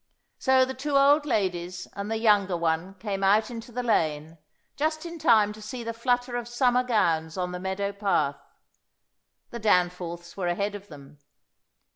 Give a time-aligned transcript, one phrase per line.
[0.39, 4.39] So the two old ladies and the younger one came out into the lane,
[4.75, 8.41] just in time to see the flutter of summer gowns on the meadow path.
[9.51, 11.19] The Danforths were ahead of them.